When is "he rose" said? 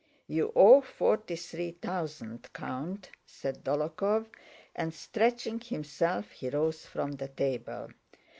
6.31-6.87